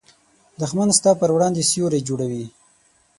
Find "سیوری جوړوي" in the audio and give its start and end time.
1.71-2.45